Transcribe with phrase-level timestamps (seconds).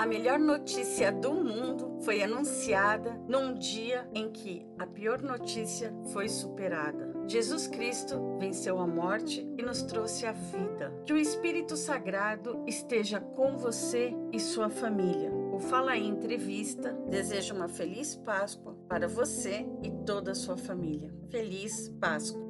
[0.00, 6.26] A melhor notícia do mundo foi anunciada num dia em que a pior notícia foi
[6.26, 7.12] superada.
[7.28, 10.90] Jesus Cristo venceu a morte e nos trouxe a vida.
[11.04, 15.30] Que o Espírito Sagrado esteja com você e sua família.
[15.52, 21.12] O Fala aí Entrevista deseja uma feliz Páscoa para você e toda a sua família.
[21.28, 22.49] Feliz Páscoa!